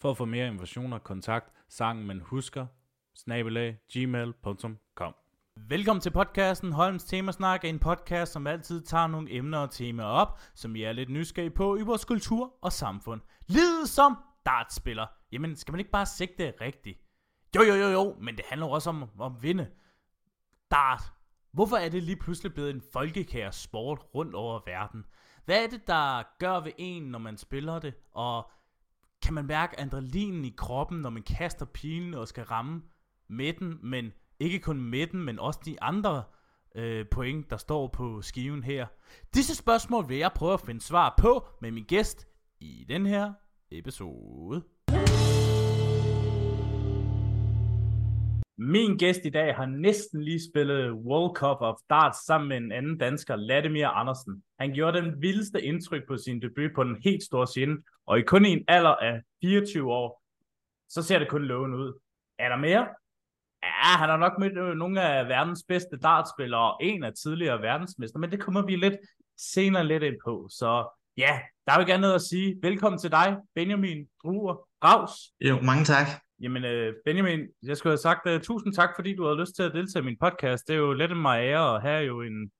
[0.00, 2.66] For at få mere informationer, kontakt sangen man husker,
[3.14, 5.16] snabelag, gmail.com.
[5.56, 10.38] Velkommen til podcasten Holms Temasnak, en podcast, som altid tager nogle emner og temaer op,
[10.54, 13.20] som vi er lidt nysgerrige på i vores kultur og samfund.
[13.46, 14.16] Lidet som
[14.46, 15.06] dartspiller.
[15.32, 16.98] Jamen, skal man ikke bare sigte rigtigt?
[17.56, 19.70] Jo, jo, jo, jo, men det handler også om, om at vinde.
[20.70, 21.12] Dart.
[21.52, 25.04] Hvorfor er det lige pludselig blevet en folkekær sport rundt over verden?
[25.44, 27.94] Hvad er det, der gør ved en, når man spiller det?
[28.12, 28.50] Og
[29.28, 32.82] kan man mærke adrenalinen i kroppen, når man kaster pilen og skal ramme
[33.28, 36.22] midten, men ikke kun midten, men også de andre
[36.74, 38.86] øh, point, der står på skiven her.
[39.34, 42.26] Disse spørgsmål vil jeg prøve at finde svar på med min gæst
[42.60, 43.32] i den her
[43.70, 44.62] episode.
[48.60, 52.72] Min gæst i dag har næsten lige spillet World Cup of Darts sammen med en
[52.72, 54.42] anden dansker, Latimer Andersen.
[54.60, 58.22] Han gjorde den vildeste indtryk på sin debut på den helt store scene, og i
[58.22, 60.22] kun en alder af 24 år,
[60.88, 61.98] så ser det kun lovende ud.
[62.38, 62.88] Er der mere?
[63.62, 67.62] Ja, han har nok mødt øh, nogle af verdens bedste dartspillere, og en af tidligere
[67.62, 68.96] verdensmester, men det kommer vi lidt
[69.36, 70.48] senere lidt ind på.
[70.50, 72.56] Så ja, der er jo gerne noget at sige.
[72.62, 75.32] Velkommen til dig, Benjamin Druer Raus.
[75.40, 76.27] Jo, mange tak.
[76.40, 79.62] Jamen, øh, Benjamin, jeg skulle have sagt uh, tusind tak, fordi du havde lyst til
[79.62, 80.68] at deltage i min podcast.
[80.68, 82.50] Det er jo lidt en mig ære at have jo en,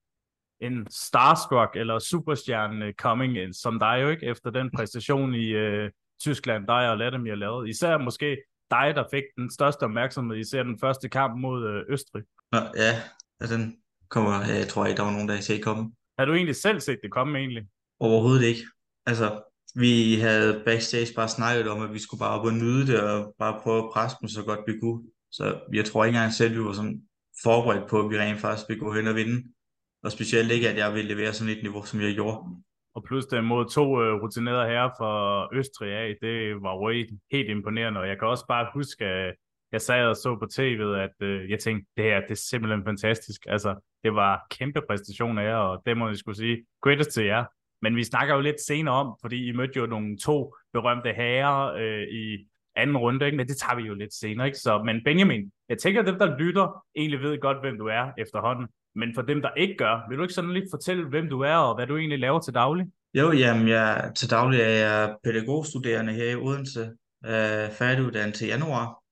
[0.60, 5.90] en starstruck eller superstjerne coming, som dig jo ikke, efter den præstation i uh,
[6.20, 7.68] Tyskland, dig og Latimer lavede.
[7.68, 8.36] Især måske
[8.70, 12.22] dig, der fik den største opmærksomhed, især den første kamp mod uh, Østrig.
[12.52, 12.92] Nå, ja,
[13.40, 13.76] den
[14.08, 15.92] kommer, jeg tror ikke, der var nogen, der har set komme.
[16.18, 17.66] Har du egentlig selv set det komme egentlig?
[18.00, 18.60] Overhovedet ikke.
[19.06, 19.42] Altså,
[19.84, 23.34] vi havde backstage bare snakket om, at vi skulle bare op og nyde det, og
[23.38, 25.02] bare prøve at presse dem så godt vi kunne.
[25.30, 27.02] Så jeg tror ikke engang selv, vi var sådan
[27.42, 29.38] forberedt på, at vi rent faktisk ville gå hen og vinde.
[30.04, 32.38] Og specielt ikke, at jeg ville levere sådan et niveau, som jeg gjorde.
[32.94, 35.12] Og plus det mod to uh, rutinerede herrer fra
[35.58, 36.88] Østrig af, det var jo
[37.32, 38.00] helt imponerende.
[38.00, 39.34] Og jeg kan også bare huske, at
[39.72, 42.84] jeg sad og så på tv'et, at uh, jeg tænkte, det her det er simpelthen
[42.84, 43.40] fantastisk.
[43.48, 43.70] Altså,
[44.04, 47.44] det var kæmpe præstation af jer, og det må jeg skulle sige, greatest til jer.
[47.82, 51.74] Men vi snakker jo lidt senere om, fordi I mødte jo nogle to berømte herrer
[51.74, 53.36] øh, i anden runde, ikke?
[53.36, 54.46] men det tager vi jo lidt senere.
[54.46, 54.58] Ikke?
[54.58, 58.12] Så, men Benjamin, jeg tænker, at dem, der lytter, egentlig ved godt, hvem du er
[58.18, 58.68] efterhånden.
[58.94, 61.56] Men for dem, der ikke gør, vil du ikke sådan lige fortælle, hvem du er,
[61.56, 62.86] og hvad du egentlig laver til daglig?
[63.14, 66.80] Jo, jamen, jeg, til daglig er jeg pædagogstuderende her i Odense,
[67.24, 69.02] øh, færdiguddannet til januar,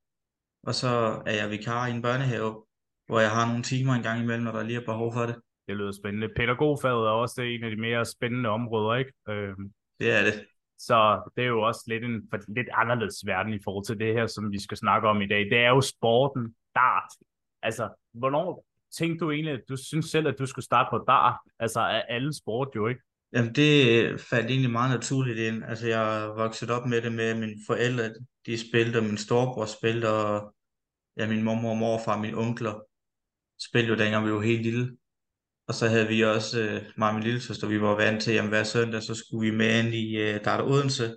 [0.66, 2.65] og så er jeg vikar i en børnehave,
[3.06, 5.37] hvor jeg har nogle timer en gang imellem, når der lige er behov for det.
[5.69, 6.28] Det lyder spændende.
[6.37, 9.12] Pædagogfaget er også en af de mere spændende områder, ikke?
[9.28, 10.47] Øhm, det er det.
[10.78, 14.15] Så det er jo også lidt en for lidt anderledes verden i forhold til det
[14.15, 15.38] her, som vi skal snakke om i dag.
[15.38, 17.10] Det er jo sporten, dart.
[17.62, 18.65] Altså, hvornår
[18.99, 21.38] tænkte du egentlig, at du synes selv, at du skulle starte på dart?
[21.59, 23.00] Altså, er alle sport jo ikke?
[23.32, 25.65] Jamen, det faldt egentlig meget naturligt ind.
[25.65, 28.15] Altså, jeg vokset op med det med, mine forældre,
[28.47, 30.55] de spillede, og min storebror spillede, og
[31.16, 32.81] ja, min mormor og morfar mine onkler
[33.69, 34.97] spillede jo dengang vi var helt lille.
[35.69, 38.32] Og så havde vi også, øh, mig og min lille søster, vi var vant til,
[38.32, 41.15] at hver søndag, så skulle vi med ind i øh, Dart Odense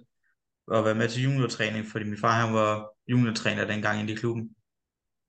[0.68, 4.50] og være med til juniortræning, fordi min far han var juniortræner dengang inde i klubben.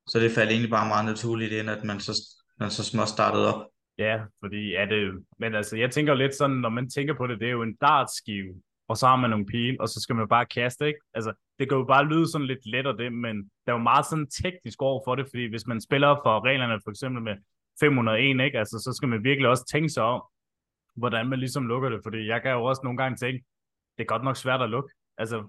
[0.07, 2.13] Så det faldt egentlig bare meget naturligt ind, at man så,
[2.61, 3.67] man så småt startede op.
[3.99, 7.41] Ja, fordi er det, men altså jeg tænker lidt sådan, når man tænker på det,
[7.41, 8.55] det er jo en dartskive,
[8.89, 11.01] og så har man nogle pile, og så skal man bare kaste, ikke?
[11.15, 13.83] Altså, det kan jo bare lyde sådan lidt let og det, men der er jo
[13.83, 17.37] meget sådan teknisk over for det, fordi hvis man spiller for reglerne for eksempel med
[17.81, 18.59] 501, ikke?
[18.59, 20.23] Altså, så skal man virkelig også tænke sig om,
[20.97, 23.45] hvordan man ligesom lukker det, fordi jeg kan jo også nogle gange tænke,
[23.99, 24.91] det er godt nok svært at lukke.
[25.19, 25.45] Altså,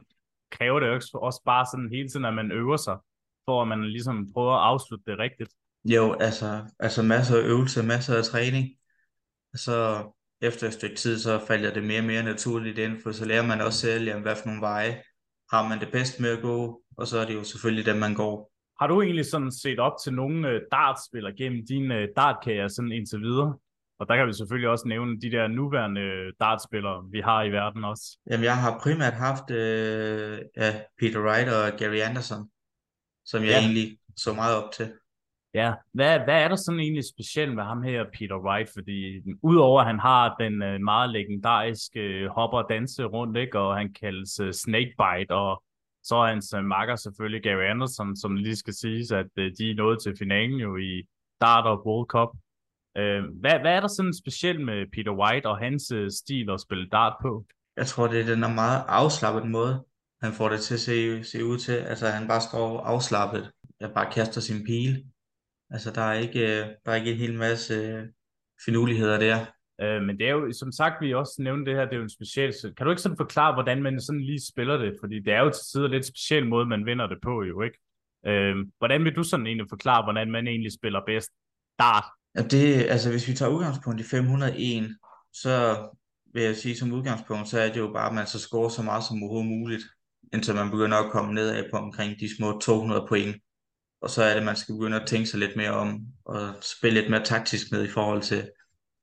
[0.52, 2.98] kræver det jo også bare sådan hele tiden, at man øver sig,
[3.46, 5.50] for at man ligesom prøver at afslutte det rigtigt.
[5.86, 8.70] Jo, altså, altså masser af øvelse, masser af træning.
[9.56, 10.12] Så
[10.42, 13.48] efter et stykke tid, så falder det mere og mere naturligt ind, for så lærer
[13.48, 15.04] man også selv, jamen, hvad for nogle veje
[15.52, 18.16] har man det bedst med at gå, og så er det jo selvfølgelig dem, man
[18.16, 18.51] går.
[18.82, 22.92] Har du egentlig sådan set op til nogle øh, dartspillere gennem din øh, dartkarriere sådan
[22.92, 23.58] indtil videre?
[24.00, 27.52] Og der kan vi selvfølgelig også nævne de der nuværende øh, dartspillere, vi har i
[27.52, 28.18] verden også.
[28.30, 32.50] Jamen, jeg har primært haft øh, ja, Peter Wright og Gary Anderson,
[33.26, 33.60] som jeg ja.
[33.60, 34.94] egentlig så meget op til.
[35.54, 38.70] Ja, hvad, hvad er der sådan egentlig specielt med ham her, Peter Wright?
[38.74, 43.78] Fordi udover at han har den øh, meget legendariske øh, hopper danse rundt, ikke, og
[43.78, 45.64] han kaldes øh, Snakebite, og
[46.04, 49.72] så er hans øh, makker selvfølgelig Gary Anderson, som lige skal siges, at øh, de
[49.72, 51.04] er nået til finalen jo i
[51.42, 52.30] Dart og World Cup.
[52.98, 56.90] Øh, hvad, hvad er der sådan specielt med Peter White og hans stil at spille
[56.90, 57.46] dart på?
[57.78, 59.86] Jeg tror, det er den er meget afslappet måde,
[60.22, 61.72] han får det til at se, se ud til.
[61.72, 63.52] Altså, han bare står afslappet.
[63.80, 65.06] Jeg bare kaster sin pil.
[65.70, 66.46] Altså, der er ikke,
[66.86, 68.08] der er ikke en hel masse
[68.66, 69.46] finurligheder der.
[69.82, 72.04] Øh, men det er jo, som sagt, vi også nævnte det her, det er jo
[72.04, 74.96] en speciel, kan du ikke sådan forklare, hvordan man sådan lige spiller det?
[75.00, 77.78] Fordi det er jo til tider lidt speciel måde, man vinder det på, jo ikke?
[78.28, 81.30] Øh, hvordan vil du sådan egentlig forklare, hvordan man egentlig spiller bedst
[81.80, 82.04] dart?
[82.36, 84.96] Ja, det, altså hvis vi tager udgangspunkt i 501,
[85.34, 85.88] så
[86.34, 88.82] vil jeg sige som udgangspunkt, så er det jo bare, at man så scorer så
[88.82, 89.84] meget som overhovedet muligt,
[90.34, 93.36] indtil man begynder at komme nedad på omkring de små 200 point.
[94.02, 96.54] Og så er det, at man skal begynde at tænke sig lidt mere om, og
[96.62, 98.50] spille lidt mere taktisk med i forhold til,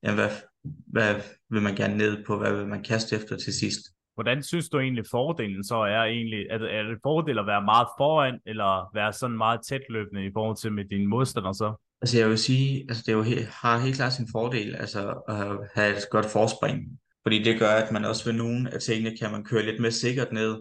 [0.03, 0.31] ja, hvad,
[0.65, 1.15] hvad
[1.51, 3.81] vil man gerne ned på, hvad vil man kaste efter til sidst.
[4.15, 7.65] Hvordan synes du egentlig fordelen så er egentlig, er det, er det fordel at være
[7.65, 11.75] meget foran, eller være sådan meget tætløbende i forhold til med dine modstandere så?
[12.03, 15.11] Altså jeg vil sige, altså det er jo he, har helt klart sin fordel, altså
[15.29, 16.99] at have et godt forspring.
[17.23, 19.93] Fordi det gør, at man også ved nogle af tingene kan man køre lidt mere
[19.93, 20.57] sikkert ned,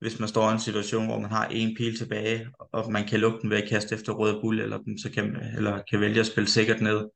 [0.00, 3.20] hvis man står i en situation, hvor man har en pil tilbage, og man kan
[3.20, 6.26] lukke den ved at kaste efter røde bull, eller, så kan, eller kan vælge at
[6.26, 7.08] spille sikkert ned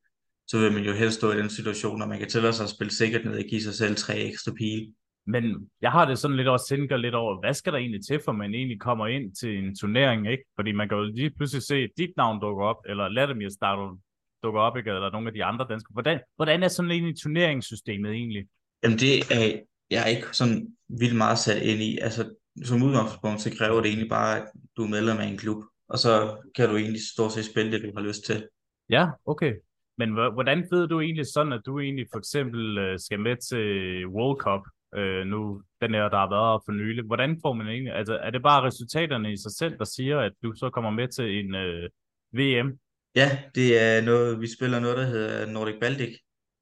[0.46, 2.70] så vil man jo helst stå i den situation, når man kan tillade sig at
[2.70, 4.92] spille sikkert ned og give sig selv tre ekstra pile.
[5.26, 8.20] Men jeg har det sådan lidt også tænker lidt over, hvad skal der egentlig til,
[8.24, 10.44] for man egentlig kommer ind til en turnering, ikke?
[10.56, 13.98] Fordi man kan jo lige pludselig se, dit navn dukker op, eller Latimer Stardom
[14.42, 14.90] dukker op, ikke?
[14.90, 15.92] Eller nogle af de andre danske.
[15.92, 18.44] Hvordan, hvordan er sådan egentlig turneringssystemet egentlig?
[18.82, 19.60] Jamen det er
[19.90, 21.98] jeg er ikke sådan vildt meget sat ind i.
[21.98, 22.34] Altså
[22.64, 25.98] som udgangspunkt, så kræver det egentlig bare, at du er medlem af en klub, og
[25.98, 28.48] så kan du egentlig stå sig spille det, du har lyst til.
[28.90, 29.54] Ja, okay.
[29.98, 34.06] Men hvordan ved du egentlig sådan, at du egentlig for eksempel øh, skal med til
[34.06, 34.60] World Cup,
[34.94, 37.04] øh, nu den her, der har været for nylig.
[37.04, 40.32] Hvordan får man egentlig, altså er det bare resultaterne i sig selv, der siger, at
[40.42, 41.88] du så kommer med til en øh,
[42.32, 42.78] VM?
[43.14, 46.16] Ja, det er noget, vi spiller noget, der hedder Nordic Baltic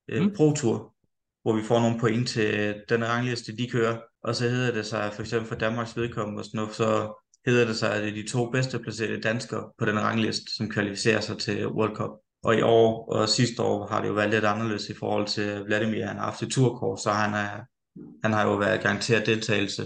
[0.09, 0.33] øh, mm.
[0.37, 0.95] Pro Tour,
[1.43, 3.99] hvor vi får nogle point til den rangliste, de kører.
[4.23, 7.67] Og så hedder det sig, for eksempel for Danmarks vedkommende og sådan noget, så hedder
[7.67, 11.21] det sig, at det er de to bedste placerede danskere på den rangliste, som kvalificerer
[11.21, 12.11] sig til World Cup.
[12.45, 15.65] Og i år og sidste år har det jo været lidt anderledes i forhold til
[15.67, 16.07] Vladimir.
[16.07, 17.65] Han har haft et turkort, så han, er,
[18.25, 19.83] han har jo været garanteret deltagelse.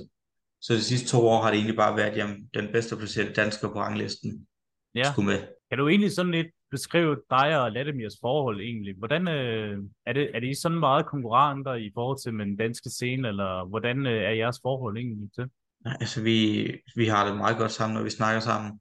[0.60, 3.68] Så de sidste to år har det egentlig bare været jamen, den bedste placerede dansker
[3.68, 4.46] på ranglisten.
[4.94, 5.12] Ja.
[5.12, 5.40] Skulle med.
[5.70, 8.94] Kan du egentlig sådan lidt beskrive dig og Vladimirs forhold egentlig?
[8.98, 12.90] Hvordan øh, er, det, er det I sådan meget konkurrenter i forhold til den danske
[12.90, 15.46] scene, eller hvordan øh, er jeres forhold egentlig til?
[15.84, 16.66] Altså vi,
[16.96, 18.80] vi har det meget godt sammen, når vi snakker sammen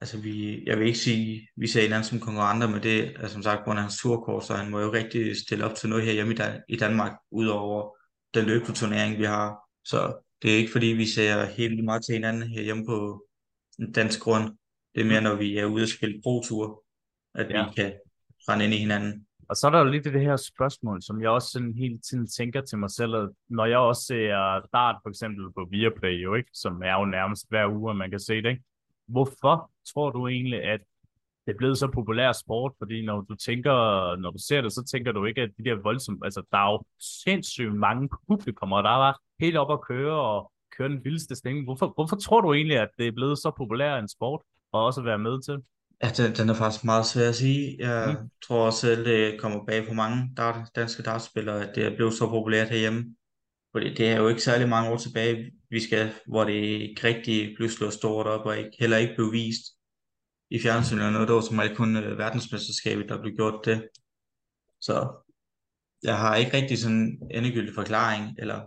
[0.00, 3.42] altså vi, jeg vil ikke sige, vi ser hinanden som konkurrenter, men det er som
[3.42, 6.04] sagt på grund af hans turkort, så han må jo rigtig stille op til noget
[6.04, 7.96] her hjemme i, Dan- i Danmark, udover
[8.34, 9.56] den løbeturnering, vi har.
[9.84, 13.26] Så det er ikke fordi, vi ser helt meget til hinanden her hjemme på
[13.94, 14.56] dansk grund.
[14.94, 16.84] Det er mere, når vi er ude at spille pro-tur,
[17.34, 17.68] at ja.
[17.68, 17.92] vi kan
[18.48, 19.26] rende ind i hinanden.
[19.48, 22.26] Og så er der jo lidt det her spørgsmål, som jeg også sådan hele tiden
[22.26, 26.34] tænker til mig selv, at når jeg også ser dart for eksempel på Viaplay, jo
[26.34, 28.64] ikke, som er jo nærmest hver uge, man kan se det, ikke?
[29.06, 30.80] Hvorfor tror du egentlig, at
[31.46, 32.72] det er blevet så populær sport?
[32.78, 35.74] Fordi når du tænker, når du ser det, så tænker du ikke, at de der
[35.82, 36.82] voldsomme, altså der er jo
[37.24, 41.64] sindssygt mange publikummer, der var helt op at køre og køre den vildeste stemning.
[41.64, 44.40] Hvorfor, hvorfor tror du egentlig, at det er blevet så populær en sport,
[44.72, 45.58] og også at være med til?
[46.02, 47.76] Ja, den, den er faktisk meget svær at sige.
[47.78, 48.30] Jeg mm.
[48.46, 52.14] tror også selv, det kommer bag på mange dart, danske dartspillere, at det er blevet
[52.14, 53.16] så populært herhjemme.
[53.76, 57.56] Fordi det er jo ikke særlig mange år tilbage, vi skal, hvor det ikke rigtig
[57.56, 59.64] blev slået stort op, og ikke, heller ikke blev vist
[60.50, 61.28] i fjernsynet eller noget.
[61.28, 63.88] Det var som regel kun uh, verdensmesterskabet, der blev gjort det.
[64.80, 64.94] Så
[66.02, 68.60] jeg har ikke rigtig sådan en endegyldig forklaring, eller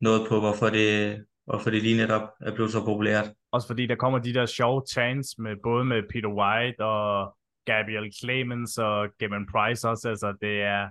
[0.00, 3.32] noget på, hvorfor det, hvorfor det lige netop er blevet så populært.
[3.52, 7.36] Også fordi der kommer de der sjove chants med både med Peter White og
[7.66, 10.08] Gabriel Clemens og Gavin Price også.
[10.08, 10.88] Altså det er,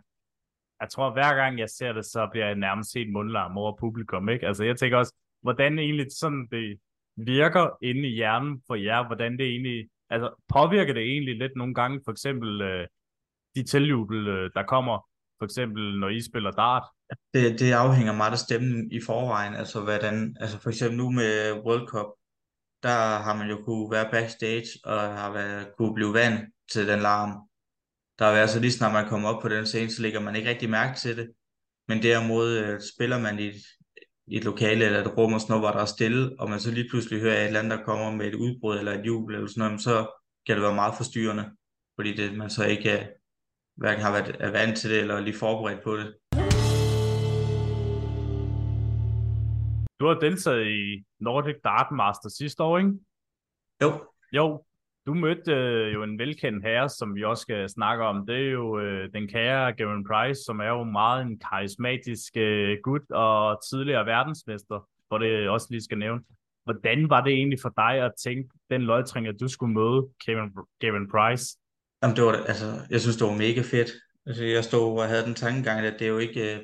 [0.81, 4.29] jeg tror, hver gang jeg ser det, så bliver jeg nærmest helt mundlarm over publikum,
[4.29, 4.47] ikke?
[4.47, 6.79] Altså, jeg tænker også, hvordan egentlig sådan det
[7.17, 11.73] virker inde i hjernen for jer, hvordan det egentlig, altså, påvirker det egentlig lidt nogle
[11.73, 12.87] gange, for eksempel øh,
[13.55, 15.07] de tiljubel, øh, der kommer,
[15.39, 16.83] for eksempel når I spiller dart?
[17.33, 21.61] Det, det afhænger meget af stemmen i forvejen, altså hvordan, altså for eksempel nu med
[21.65, 22.07] World Cup,
[22.83, 26.41] der har man jo kunne være backstage og har været, kunne blive vant
[26.71, 27.31] til den larm,
[28.19, 30.49] der er altså lige snart man kommer op på den scene, så lægger man ikke
[30.49, 31.29] rigtig mærke til det.
[31.87, 33.61] Men derimod øh, spiller man i et,
[34.27, 36.59] i et lokale eller et rum og sådan noget, hvor der er stille, og man
[36.59, 39.35] så lige pludselig hører et eller andet, der kommer med et udbrud eller et jubel
[39.35, 41.45] eller sådan noget, så kan det være meget forstyrrende,
[41.95, 43.07] fordi det, man så ikke er,
[43.75, 46.07] hverken har været er vant til det eller lige forberedt på det.
[49.99, 52.91] Du har deltaget i Nordic Dart Master sidste år, ikke?
[53.81, 53.89] Jo,
[54.33, 54.63] Jo,
[55.07, 58.25] du mødte øh, jo en velkendt herre, som vi også skal snakke om.
[58.25, 62.77] Det er jo øh, den kære Gavin Price, som er jo meget en karismatisk øh,
[62.83, 66.21] gut og tidligere verdensmester, hvor det også lige skal nævne.
[66.63, 70.49] Hvordan var det egentlig for dig at tænke den løgtring, at du skulle møde Kevin,
[70.79, 71.57] Gavin Price?
[72.03, 73.89] Jamen, det var, altså, jeg synes, det var mega fedt.
[74.25, 76.59] Altså, jeg stod og havde den tankegang, at det er jo ikke, øh,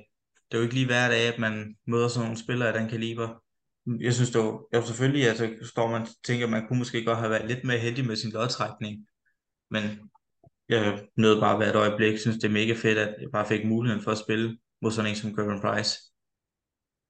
[0.47, 2.89] det er jo ikke lige hver dag, at man møder sådan nogle spillere af den
[2.89, 3.42] kaliber.
[3.87, 7.29] Jeg synes, det var, jo selvfølgelig, altså, står man tænker, man kunne måske godt have
[7.29, 9.07] været lidt mere heldig med sin lodtrækning.
[9.71, 9.83] Men
[10.69, 12.19] jeg nød bare hvert øjeblik.
[12.19, 15.09] Synes, det er mega fedt, at jeg bare fik muligheden for at spille mod sådan
[15.09, 15.91] en som Gervin Price.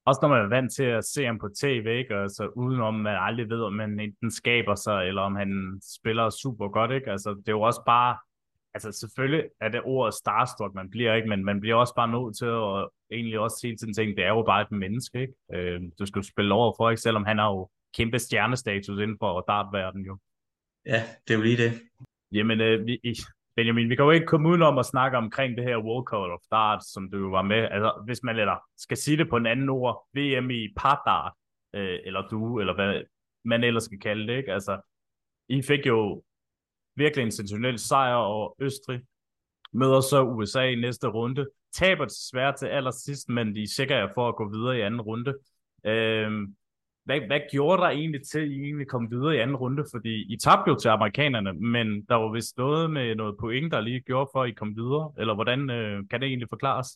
[0.05, 2.15] Også når man er vant til at se ham på tv, ikke?
[2.15, 6.67] Altså, udenom man aldrig ved, om han enten skaber sig, eller om han spiller super
[6.67, 6.91] godt.
[6.91, 7.11] Ikke?
[7.11, 8.17] Altså, det er jo også bare
[8.73, 12.37] altså selvfølgelig er det ordet starstruck, man bliver ikke, men man bliver også bare nødt
[12.37, 15.33] til at egentlig også hele tiden tænke, det er jo bare et menneske, ikke?
[15.53, 17.01] Øh, du skal spille over for, ikke?
[17.01, 20.17] Selvom han har jo kæmpe stjernestatus inden for dartverden jo.
[20.85, 21.71] Ja, det er jo lige det.
[22.31, 22.99] Jamen, øh, vi,
[23.55, 26.39] Benjamin, vi kan jo ikke komme udenom at snakke omkring det her World Cup of
[26.51, 27.57] Dart, som du var med.
[27.57, 31.33] Altså, hvis man eller skal sige det på en anden ord, VM i pardart,
[31.75, 33.03] øh, eller du, eller hvad
[33.45, 34.53] man ellers skal kalde det, ikke?
[34.53, 34.81] Altså,
[35.49, 36.23] I fik jo
[36.95, 39.01] virkelig en sensationel sejr over Østrig.
[39.73, 41.47] Møder så USA i næste runde.
[41.73, 45.33] Taber desværre til allersidst, men de er sikre for at gå videre i anden runde.
[45.85, 46.55] Øhm,
[47.05, 49.85] hvad, hvad gjorde der egentlig til, at I egentlig kom videre i anden runde?
[49.91, 53.81] Fordi I tabte jo til amerikanerne, men der var vist noget med noget point, der
[53.81, 55.13] lige gjorde for, at I kom videre.
[55.17, 56.87] Eller hvordan øh, kan det egentlig forklares?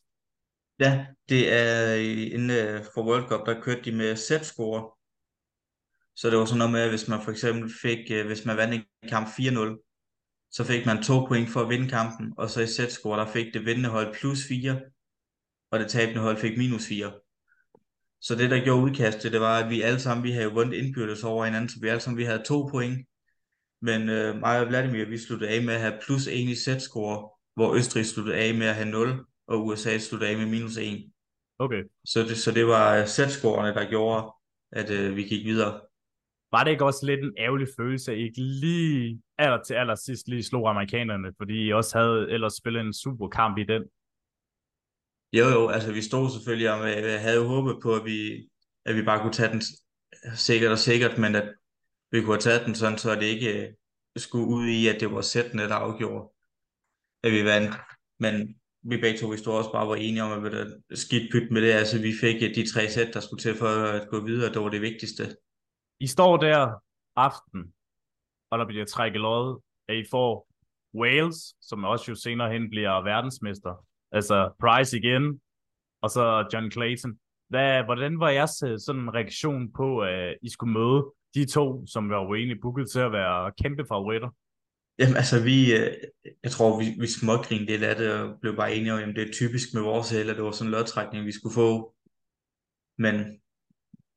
[0.80, 4.92] Ja, det er øh, inden øh, for World Cup, der kørte de med set-score.
[6.16, 8.58] Så det var sådan noget med, at hvis man for eksempel fik, øh, hvis man
[8.58, 9.87] vandt en kamp 4-0,
[10.58, 13.54] så fik man to point for at vinde kampen, og så i sætscore, der fik
[13.54, 14.80] det vindende hold plus 4,
[15.72, 17.12] og det tabende hold fik minus 4.
[18.22, 21.24] Så det, der gjorde udkastet, det var, at vi alle sammen, vi havde vundet indbyrdes
[21.24, 23.08] over hinanden, så vi alle sammen, vi havde to point.
[23.82, 27.30] Men øh, mig og Vladimir, vi sluttede af med at have plus 1 i sætscore,
[27.56, 31.12] hvor Østrig sluttede af med at have 0, og USA sluttede af med minus 1.
[31.60, 31.84] Okay.
[32.06, 34.34] Så det, så det var sætscorene, der gjorde,
[34.72, 35.82] at øh, vi gik videre
[36.52, 40.28] var det ikke også lidt en ærgerlig følelse, at I ikke lige aller til allersidst
[40.28, 43.84] lige slog amerikanerne, fordi I også havde ellers spillet en super kamp i den?
[45.34, 48.50] Jo, jo, altså vi stod selvfølgelig og øh, havde jo håbet på, at vi,
[48.86, 49.62] at vi bare kunne tage den
[50.36, 51.54] sikkert og sikkert, men at
[52.12, 53.74] vi kunne have taget den sådan, så det ikke øh,
[54.18, 56.30] skulle ud i, at det var sættene, der afgjorde,
[57.24, 57.76] at vi vandt.
[58.20, 61.52] Men vi begge to, vi stod også bare var enige om, at det skidt pyt
[61.52, 61.72] med det.
[61.72, 64.62] Altså vi fik øh, de tre sæt, der skulle til for at gå videre, det
[64.62, 65.36] var det vigtigste.
[66.00, 66.84] I står der
[67.16, 67.74] aften,
[68.52, 70.48] og der bliver trækket lod, at I får
[70.96, 73.86] Wales, som også jo senere hen bliver verdensmester.
[74.12, 75.42] Altså Price igen,
[76.02, 77.20] og så John Clayton.
[77.50, 81.86] Hvad, hvordan var jeres øh, sådan en reaktion på, at I skulle møde de to,
[81.86, 84.30] som var jo egentlig booket til at være kæmpe favoritter?
[85.00, 85.94] Jamen altså, vi, øh,
[86.44, 89.28] jeg tror, vi, vi smågrinede lidt af det, og blev bare enige om, at det
[89.28, 91.96] er typisk med vores held, at det var sådan en lodtrækning, vi skulle få.
[92.98, 93.42] Men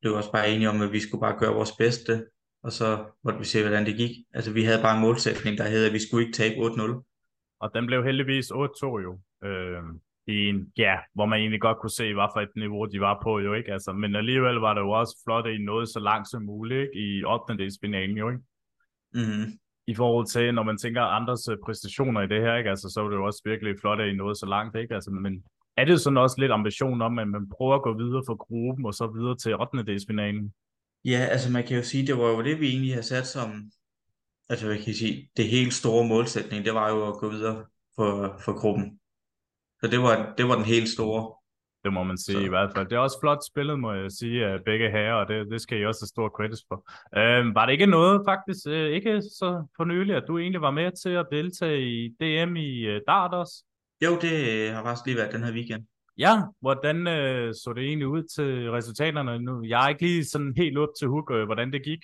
[0.01, 2.27] blev også bare enige om, at vi skulle bare gøre vores bedste,
[2.63, 4.11] og så måtte vi se, hvordan det gik.
[4.35, 7.59] Altså, vi havde bare en målsætning, der hed, at vi skulle ikke tabe 8-0.
[7.61, 9.21] Og den blev heldigvis 8-2 jo.
[9.45, 9.83] Øh,
[10.27, 13.21] i en, ja, hvor man egentlig godt kunne se, hvad for et niveau de var
[13.23, 13.73] på jo, ikke?
[13.73, 16.81] Altså, men alligevel var det jo også flot, at I nåede så langt som muligt,
[16.81, 16.95] ikke?
[16.95, 17.69] I 8.
[17.81, 18.43] finalen jo, ikke?
[19.15, 19.47] Mm-hmm.
[19.87, 22.71] I forhold til, når man tænker andres øh, præstationer i det her, ikke?
[22.71, 24.95] Altså, så var det jo også virkelig flot, at I nåede så langt, ikke?
[24.95, 25.45] Altså, men
[25.81, 28.87] er det sådan også lidt ambition om, at man prøver at gå videre for gruppen,
[28.87, 29.85] og så videre til 8.
[29.87, 30.53] delsfinalen?
[31.05, 33.71] Ja, altså man kan jo sige, det var jo det, vi egentlig har sat som,
[34.49, 37.65] altså hvad kan jeg sige, det helt store målsætning, det var jo at gå videre
[37.97, 39.01] for, for gruppen.
[39.81, 41.35] Så det var, det var den helt store.
[41.85, 42.45] Det må man sige så.
[42.45, 42.89] i hvert fald.
[42.89, 45.81] Det er også flot spillet, må jeg sige, af begge herrer, og det, det skal
[45.81, 46.79] I også have stor credits for.
[47.21, 50.71] Øhm, var det ikke noget faktisk, øh, ikke så for nylig, at du egentlig var
[50.71, 53.65] med til at deltage i DM i øh, Dart også?
[54.05, 54.35] Jo, det
[54.73, 55.87] har faktisk lige været den her weekend.
[56.19, 59.65] Ja, hvordan øh, så det egentlig ud til resultaterne nu?
[59.65, 62.03] Jeg er ikke lige sådan helt op til hug, øh, hvordan det gik.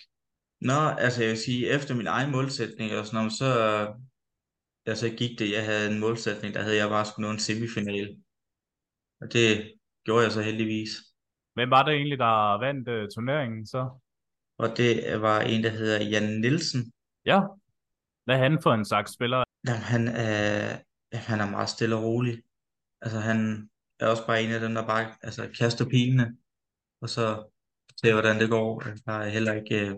[0.61, 3.51] Nå, altså jeg vil sige, efter min egen målsætning og sådan noget, så,
[4.87, 8.17] altså, gik det, jeg havde en målsætning, der havde jeg bare skulle nå en semifinal.
[9.21, 9.73] Og det
[10.05, 10.89] gjorde jeg så heldigvis.
[11.55, 13.91] Hvem var det egentlig, der vandt øh, turneringen så?
[14.59, 16.93] Og det var en, der hedder Jan Nielsen.
[17.27, 17.41] Ja,
[18.25, 19.45] hvad er han for en slags spiller?
[19.67, 20.79] Jamen, han er,
[21.13, 22.43] han er meget stille og rolig.
[23.01, 23.71] Altså han
[24.01, 26.37] er også bare en af dem, der bare altså, kaster pilene,
[27.01, 27.51] og så
[27.97, 28.81] ser hvordan det går.
[28.81, 29.97] Altså, der er heller ikke, øh,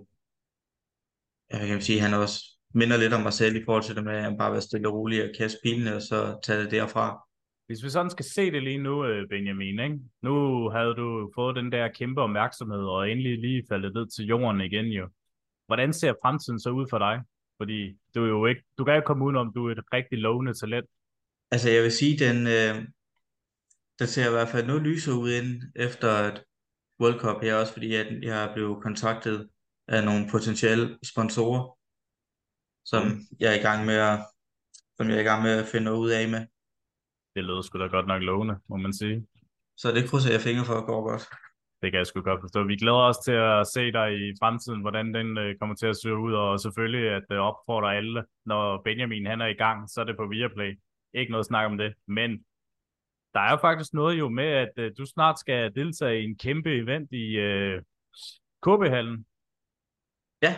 [1.50, 4.16] jeg kan sige, han også minder lidt om mig selv i forhold til det med,
[4.16, 7.24] at han bare være stille og rolig og kaste pilene, og så tage det derfra.
[7.66, 9.98] Hvis vi sådan skal se det lige nu, øh, Benjamin, ikke?
[10.22, 14.60] nu havde du fået den der kæmpe opmærksomhed, og endelig lige faldet ned til jorden
[14.60, 15.08] igen jo.
[15.66, 17.22] Hvordan ser fremtiden så ud for dig?
[17.56, 20.54] Fordi du er jo ikke, du kan jo komme udenom, du er et rigtig lovende
[20.54, 20.86] talent.
[21.50, 22.74] Altså jeg vil sige, den, øh,
[23.98, 26.44] der ser i hvert fald noget lysere ud ind efter et
[27.00, 29.48] World Cup her, også fordi at jeg er blevet kontaktet
[29.88, 31.78] af nogle potentielle sponsorer,
[32.84, 33.20] som mm.
[33.40, 34.18] jeg er i gang med at,
[34.96, 36.46] som jeg er i gang med at finde ud af med.
[37.34, 39.26] Det lyder sgu da godt nok lovende, må man sige.
[39.76, 41.24] Så det krydser jeg fingre for at gå godt.
[41.82, 42.64] Det kan jeg sgu godt forstå.
[42.64, 45.96] Vi glæder os til at se dig i fremtiden, hvordan den øh, kommer til at
[45.96, 50.00] se ud, og selvfølgelig at øh, opfordre alle, når Benjamin han er i gang, så
[50.00, 50.72] er det på Viaplay.
[51.14, 52.44] Ikke noget snak om det, men
[53.34, 56.36] der er jo faktisk noget jo med, at øh, du snart skal deltage i en
[56.36, 57.82] kæmpe event i øh,
[58.62, 59.26] KB-hallen.
[60.42, 60.56] Ja.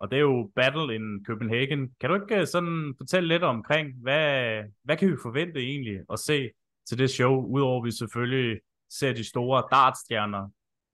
[0.00, 1.94] Og det er jo Battle in Copenhagen.
[2.00, 6.50] Kan du ikke sådan fortælle lidt omkring, hvad, hvad kan vi forvente egentlig at se
[6.88, 8.60] til det show, udover vi selvfølgelig
[8.90, 10.50] ser de store dartstjerner?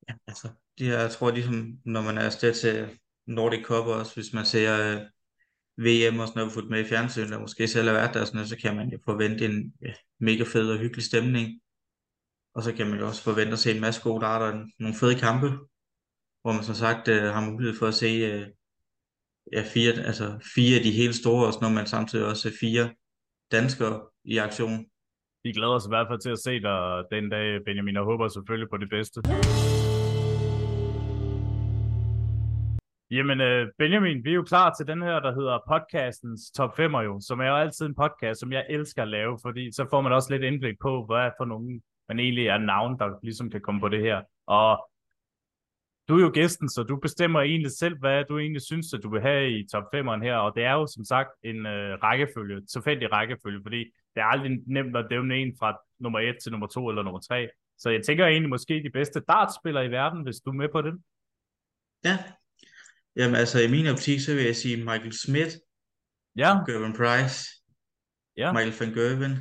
[0.09, 4.15] Ja, altså, de her, jeg tror ligesom, når man er afsted til Nordic Cup også,
[4.15, 5.07] hvis man ser øh,
[5.79, 8.37] VM og sådan noget, fået med i fjernsynet, og måske selv har været der, sådan
[8.37, 11.61] noget, så kan man jo forvente en ja, mega fed og hyggelig stemning.
[12.55, 14.97] Og så kan man jo også forvente at se en masse gode arter og nogle
[15.01, 15.49] fede kampe,
[16.43, 18.47] hvor man som sagt øh, har mulighed for at se øh,
[19.53, 22.95] ja, fire, altså fire af de helt store, og sådan noget, men samtidig også fire
[23.53, 24.87] danskere i aktion.
[25.45, 28.29] Vi glæder os i hvert fald til at se dig den dag, Benjamin, og håber
[28.29, 29.19] selvfølgelig på det bedste.
[33.15, 37.01] Jamen, øh, Benjamin, vi er jo klar til den her, der hedder podcastens top 5'er
[37.01, 40.01] jo, som er jo altid en podcast, som jeg elsker at lave, fordi så får
[40.01, 43.61] man også lidt indblik på, hvad for nogen man egentlig er navn, der ligesom kan
[43.61, 44.23] komme på det her.
[44.47, 44.91] Og
[46.09, 49.11] du er jo gæsten, så du bestemmer egentlig selv, hvad du egentlig synes, at du
[49.11, 52.67] vil have i top 5'eren her, og det er jo som sagt en øh, rækkefølge,
[52.67, 53.79] tilfældig rækkefølge, fordi
[54.15, 57.21] det er aldrig nemt at dævne en fra nummer 1 til nummer 2 eller nummer
[57.21, 57.49] 3.
[57.79, 60.83] Så jeg tænker egentlig måske de bedste dartspillere i verden, hvis du er med på
[60.83, 60.95] det.
[62.05, 62.19] Ja,
[63.17, 65.55] jamen altså i min optik, så vil jeg sige Michael Smith,
[66.37, 66.51] ja.
[66.67, 67.37] Gervin Price,
[68.37, 68.53] ja.
[68.53, 69.35] Michael van Gerwen,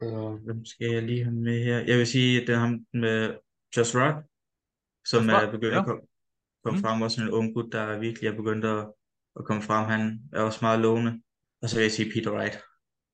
[0.00, 1.78] og hvem skal jeg lige have med her?
[1.78, 3.38] Jeg vil sige, at det er ham med
[3.76, 4.16] Just Rock,
[5.06, 5.80] som er begyndt ja.
[5.80, 6.02] at komme,
[6.64, 6.82] komme mm.
[6.82, 8.92] frem, også en ung gut, der virkelig er begyndt at,
[9.38, 9.84] at komme frem.
[9.84, 11.22] Han er også meget lovende.
[11.62, 12.56] Og så vil jeg sige Peter Wright.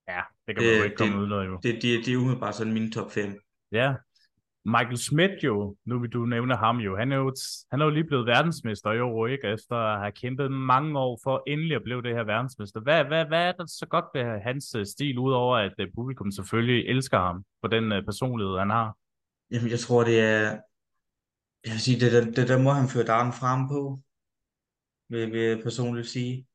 [0.09, 1.55] Ja, det kan man jo ikke komme ud af jo.
[1.63, 3.41] Det, det, det er umiddelbart sådan mine top 5.
[3.73, 3.95] Ja,
[4.65, 7.35] Michael Schmidt jo, nu vil du nævne ham jo, han er jo,
[7.71, 9.49] han er jo lige blevet verdensmester i år, ikke?
[9.49, 12.81] Efter at have kæmpet mange år for endelig at blive det her verdensmester.
[12.81, 16.31] Hvad, hvad, hvad er der så godt ved hans øh, stil, udover at øh, publikum
[16.31, 18.97] selvfølgelig elsker ham på den øh, personlighed, han har?
[19.51, 20.43] Jamen, jeg tror, det er,
[21.65, 24.01] jeg vil sige, det det, det der må han føre darmen frem på,
[25.09, 26.47] vil, vil jeg personligt sige.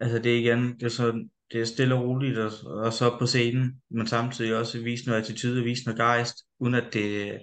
[0.00, 3.16] Altså det er igen, det er, så, det er stille og roligt, og, og så
[3.18, 7.38] på scenen, men samtidig også vise noget attitude, vise noget gejst, uden at det,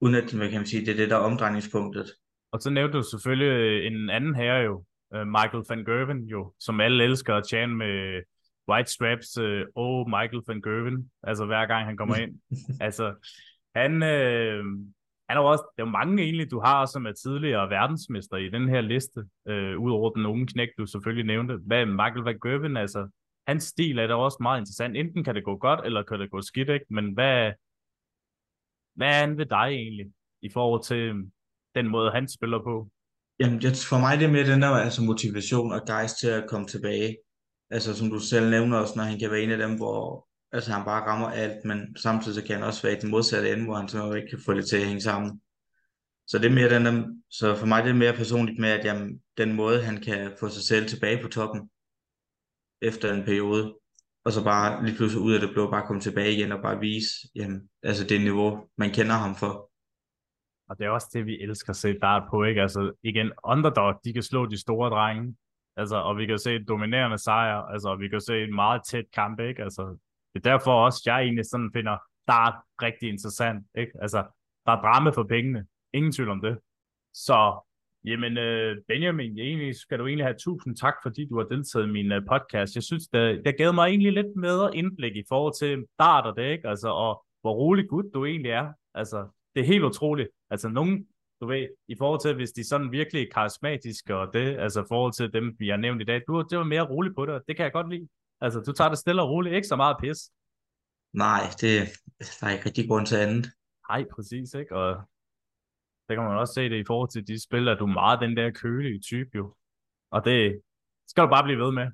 [0.00, 2.10] uden at, hvad kan man sige, det er det, der er omdrejningspunktet.
[2.52, 6.80] Og så nævnte du selvfølgelig en anden herre jo, øh, Michael van Gerven jo, som
[6.80, 8.22] alle elsker at tjene med
[8.68, 12.40] white straps, øh, oh Michael van Gerven, altså hver gang han kommer ind.
[12.86, 13.14] altså,
[13.74, 14.64] han, øh,
[15.28, 18.68] han er også, det er mange egentlig, du har, som er tidligere verdensmester i den
[18.68, 21.58] her liste, øh, udover den unge knæk, du selvfølgelig nævnte.
[21.66, 23.08] Hvad Michael van Gerwen, altså,
[23.46, 24.96] hans stil er da også meget interessant.
[24.96, 26.86] Enten kan det gå godt, eller kan det gå skidt, ikke?
[26.90, 27.52] Men hvad,
[28.94, 30.06] hvad er han ved dig egentlig,
[30.42, 31.32] i forhold til øhm,
[31.74, 32.90] den måde, han spiller på?
[33.40, 36.48] Jamen, det, for mig det er med den der altså motivation og gejst til at
[36.48, 37.16] komme tilbage.
[37.70, 40.72] Altså, som du selv nævner også, når han kan være en af dem, hvor altså
[40.72, 43.64] han bare rammer alt, men samtidig så kan han også være i den modsatte ende,
[43.64, 45.40] hvor han så ikke kan få det til at hænge sammen.
[46.26, 48.84] Så det er mere den der, så for mig det er mere personligt med, at
[48.84, 51.70] jamen, den måde, han kan få sig selv tilbage på toppen
[52.84, 53.78] efter en periode,
[54.24, 56.80] og så bare lige pludselig ud af det blå, bare komme tilbage igen og bare
[56.80, 59.70] vise, jamen, altså det niveau, man kender ham for.
[60.68, 62.62] Og det er også det, vi elsker at se dart på, ikke?
[62.62, 65.36] Altså igen, underdog, de kan slå de store drenge,
[65.76, 69.04] altså, og vi kan se dominerende sejr, altså, og vi kan se en meget tæt
[69.12, 69.62] kamp, ikke?
[69.62, 69.96] Altså,
[70.34, 71.96] det er derfor også, jeg egentlig sådan finder
[72.28, 73.66] dart rigtig interessant.
[73.78, 73.92] Ikke?
[74.02, 74.18] Altså,
[74.66, 75.66] der er drama for pengene.
[75.92, 76.58] Ingen tvivl om det.
[77.14, 77.66] Så,
[78.04, 81.90] jamen øh, Benjamin, egentlig skal du egentlig have tusind tak, fordi du har deltaget i
[81.90, 82.74] min øh, podcast.
[82.74, 86.36] Jeg synes, det, det gav mig egentlig lidt bedre indblik i forhold til dart og
[86.36, 86.68] det, ikke?
[86.68, 88.72] Altså, og hvor rolig gut du egentlig er.
[88.94, 90.28] Altså, det er helt utroligt.
[90.50, 91.06] Altså, nogen,
[91.40, 94.88] du ved, i forhold til, hvis de er sådan virkelig karismatiske og det, altså i
[94.88, 97.42] forhold til dem, vi har nævnt i dag, du, det var mere roligt på det,
[97.48, 98.08] det kan jeg godt lide.
[98.40, 100.18] Altså, du tager det stille og roligt, ikke så meget pis.
[101.12, 101.72] Nej, det,
[102.40, 103.46] der er ikke rigtig grund til andet.
[103.88, 104.76] Nej, præcis, ikke?
[104.76, 105.02] Og
[106.08, 108.20] det kan man også se det i forhold til de spil, at du er meget
[108.20, 109.54] den der kølige type jo.
[110.10, 110.60] Og det
[111.06, 111.86] skal du bare blive ved med.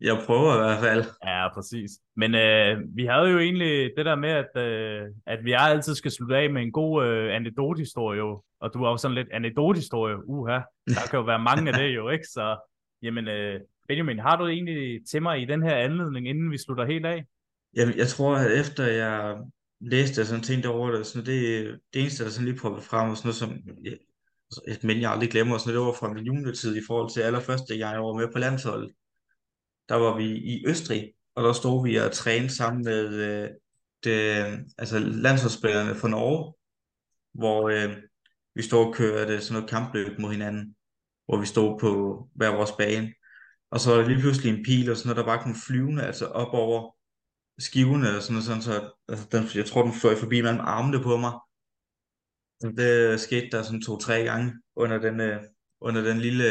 [0.00, 1.04] Jeg prøver i hvert fald.
[1.24, 1.90] Ja, præcis.
[2.16, 6.10] Men øh, vi havde jo egentlig det der med, at, øh, at vi altid skal
[6.10, 8.42] slutte af med en god øh, anekdotehistorie jo.
[8.60, 10.28] Og du har jo sådan lidt anekdotehistorie.
[10.28, 12.24] Uha, der kan jo være mange af det jo, ikke?
[12.24, 12.56] Så,
[13.02, 16.84] jamen, øh, Benjamin, har du egentlig til mig i den her anledning, inden vi slutter
[16.84, 17.24] helt af?
[17.76, 19.36] Jamen, jeg tror, at efter jeg
[19.80, 21.64] læste jeg sådan tænkte over det, sådan det,
[21.94, 23.50] det eneste, der sådan lige poppede frem, og sådan noget som,
[24.46, 27.20] altså, et men jeg aldrig glemmer, sådan det var fra min juniortid i forhold til
[27.20, 28.92] allerførste gang, jeg var med på landsholdet.
[29.88, 33.48] Der var vi i Østrig, og der stod vi og trænede sammen med øh,
[34.04, 34.46] det,
[34.78, 36.54] altså landsholdsspillerne fra Norge,
[37.34, 37.96] hvor øh,
[38.54, 40.74] vi stod og kørte sådan noget kampløb mod hinanden,
[41.26, 43.12] hvor vi stod på hver vores bane.
[43.70, 46.02] Og så var der lige pludselig en pil og sådan noget, der bare kom flyvende,
[46.02, 46.94] altså op over
[47.60, 51.02] skivene, eller sådan noget, sådan, så altså, den, jeg tror, den fløj forbi mellem armene
[51.02, 51.32] på mig.
[52.62, 55.42] Det skete der sådan to-tre gange under den, øh,
[55.80, 56.44] under den lille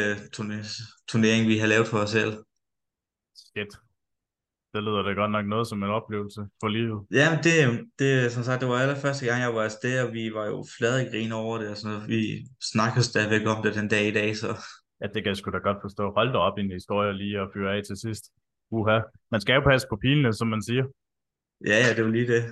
[1.08, 2.32] turnering, vi har lavet for os selv.
[3.36, 3.72] Shit.
[4.74, 6.98] Det lyder da godt nok noget som en oplevelse for livet.
[7.10, 7.54] Ja, men det,
[7.98, 11.02] det, som sagt, det var allerførste gang, jeg var afsted, og vi var jo flade
[11.02, 12.08] i grin over det, og sådan noget.
[12.08, 12.20] Vi
[12.72, 14.48] snakker stadigvæk om det den dag i dag, så...
[15.00, 16.12] Ja, det kan jeg sgu da godt forstå.
[16.18, 18.24] Hold da op i en historie lige at fyre af til sidst.
[18.70, 19.00] Uha.
[19.30, 20.84] Man skal jo passe på pilene, som man siger.
[21.66, 22.42] Ja, ja, det var lige det.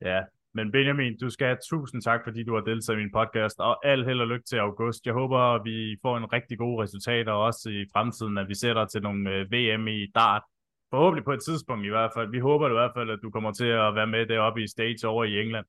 [0.00, 0.20] Ja,
[0.54, 3.86] men Benjamin, du skal have tusind tak, fordi du har deltaget i min podcast, og
[3.86, 5.06] al held og lykke til august.
[5.06, 9.02] Jeg håber, vi får en rigtig gode resultater også i fremtiden, at vi sætter til
[9.02, 10.42] nogle øh, VM i dart.
[10.90, 12.30] Forhåbentlig på et tidspunkt i hvert fald.
[12.30, 15.08] Vi håber i hvert fald, at du kommer til at være med deroppe i stage
[15.08, 15.66] over i England.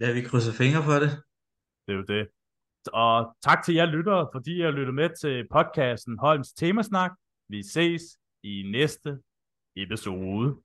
[0.00, 1.10] Ja, vi krydser fingre for det.
[1.86, 2.28] Det er jo det.
[2.92, 7.12] Og tak til jer lyttere, fordi I har lyttet med til podcasten Holms Temasnak.
[7.48, 8.02] Vi ses
[8.44, 9.18] i næste
[9.76, 10.56] episode.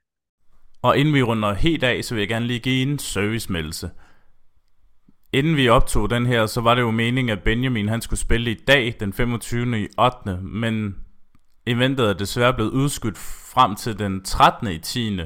[0.81, 3.89] Og inden vi runder helt af, så vil jeg gerne lige give en servicemeldelse.
[5.33, 8.51] Inden vi optog den her, så var det jo meningen, at Benjamin han skulle spille
[8.51, 9.81] i dag, den 25.
[9.81, 10.37] i 8.
[10.41, 10.95] Men
[11.65, 13.17] eventet er desværre blevet udskudt
[13.53, 14.67] frem til den 13.
[14.67, 15.19] i 10.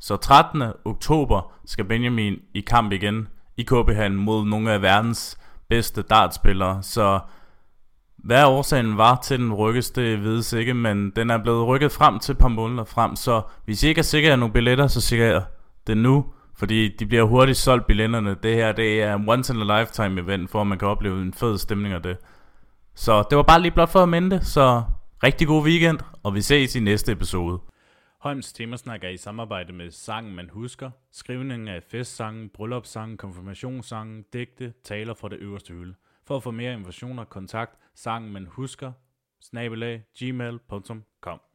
[0.00, 0.62] Så 13.
[0.84, 6.82] oktober skal Benjamin i kamp igen i KB mod nogle af verdens bedste dartspillere.
[6.82, 7.20] Så
[8.18, 12.18] hvad årsagen var til den rykkes, det vides ikke, men den er blevet rykket frem
[12.18, 15.00] til et par måneder frem, så hvis I ikke er sikre af nogle billetter, så
[15.00, 15.42] sikrer jeg
[15.86, 16.26] det nu,
[16.56, 18.36] fordi de bliver hurtigt solgt billetterne.
[18.42, 21.22] Det her, det er en once in a lifetime event, for at man kan opleve
[21.22, 22.16] en fed stemning af det.
[22.94, 24.82] Så det var bare lige blot for at minde det, så
[25.22, 27.58] rigtig god weekend, og vi ses i næste episode.
[28.20, 34.72] Holms Temasnak er i samarbejde med Sangen Man Husker, skrivningen af festsangen, bryllupssangen, konfirmationssangen, digte,
[34.84, 35.94] taler fra det øverste hylde.
[36.28, 38.92] For at få mere information og kontakt, sangen man husker,
[39.40, 41.47] snabelag, gmail.com.